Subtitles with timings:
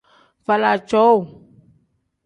[0.45, 1.21] Faala cowuu.